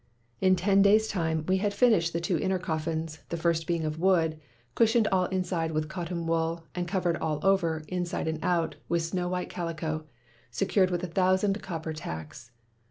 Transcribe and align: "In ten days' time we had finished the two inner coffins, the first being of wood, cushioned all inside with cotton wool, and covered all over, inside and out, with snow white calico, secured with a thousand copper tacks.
"In 0.39 0.55
ten 0.55 0.81
days' 0.81 1.07
time 1.07 1.45
we 1.47 1.57
had 1.57 1.75
finished 1.75 2.11
the 2.11 2.19
two 2.19 2.39
inner 2.39 2.57
coffins, 2.57 3.19
the 3.29 3.37
first 3.37 3.67
being 3.67 3.85
of 3.85 3.99
wood, 3.99 4.39
cushioned 4.73 5.07
all 5.11 5.25
inside 5.25 5.73
with 5.73 5.89
cotton 5.89 6.25
wool, 6.25 6.63
and 6.73 6.87
covered 6.87 7.17
all 7.17 7.39
over, 7.45 7.83
inside 7.87 8.27
and 8.27 8.39
out, 8.43 8.73
with 8.89 9.03
snow 9.03 9.29
white 9.29 9.51
calico, 9.51 10.07
secured 10.49 10.89
with 10.89 11.03
a 11.03 11.07
thousand 11.07 11.61
copper 11.61 11.93
tacks. 11.93 12.49